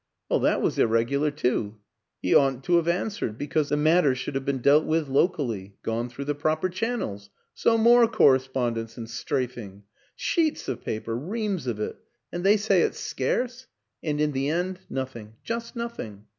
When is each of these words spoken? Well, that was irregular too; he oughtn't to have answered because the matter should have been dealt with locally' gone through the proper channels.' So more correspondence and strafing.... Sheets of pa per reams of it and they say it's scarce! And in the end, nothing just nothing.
Well, 0.31 0.39
that 0.39 0.63
was 0.63 0.79
irregular 0.79 1.29
too; 1.29 1.77
he 2.23 2.33
oughtn't 2.33 2.63
to 2.63 2.77
have 2.77 2.87
answered 2.87 3.37
because 3.37 3.69
the 3.69 3.77
matter 3.77 4.15
should 4.15 4.33
have 4.33 4.45
been 4.45 4.57
dealt 4.57 4.83
with 4.85 5.07
locally' 5.07 5.75
gone 5.83 6.09
through 6.09 6.25
the 6.25 6.33
proper 6.33 6.69
channels.' 6.69 7.29
So 7.53 7.77
more 7.77 8.07
correspondence 8.07 8.97
and 8.97 9.07
strafing.... 9.07 9.83
Sheets 10.15 10.67
of 10.67 10.83
pa 10.83 11.01
per 11.03 11.13
reams 11.13 11.67
of 11.67 11.79
it 11.79 11.97
and 12.31 12.43
they 12.43 12.57
say 12.57 12.81
it's 12.81 12.99
scarce! 12.99 13.67
And 14.01 14.19
in 14.19 14.31
the 14.31 14.49
end, 14.49 14.79
nothing 14.89 15.35
just 15.43 15.75
nothing. 15.75 16.25